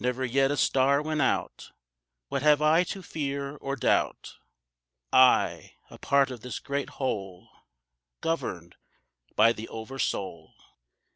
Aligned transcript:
Never 0.00 0.24
yet 0.24 0.50
a 0.50 0.56
star 0.56 1.00
went 1.00 1.22
out. 1.22 1.70
What 2.30 2.42
have 2.42 2.60
I 2.60 2.82
to 2.90 3.00
fear 3.00 3.54
or 3.58 3.76
doubt? 3.76 4.34
I, 5.12 5.74
a 5.88 5.98
part 5.98 6.32
of 6.32 6.40
this 6.40 6.58
great 6.58 6.90
whole, 6.98 7.48
Governed 8.20 8.74
by 9.36 9.52
the 9.52 9.68
Over 9.68 10.00
Soul. 10.00 10.52